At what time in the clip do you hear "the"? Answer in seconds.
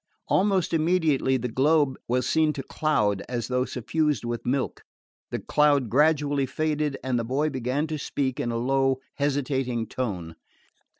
1.37-1.47, 5.29-5.37, 7.19-7.23